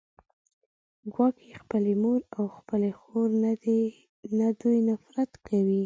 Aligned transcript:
ګواکې 1.13 1.59
خپلې 1.61 1.93
مور 2.01 2.19
او 2.37 2.45
خپلې 2.57 2.91
خور 2.99 3.29
نه 4.39 4.49
دوی 4.59 4.79
نفرت 4.89 5.31
کوي 5.47 5.79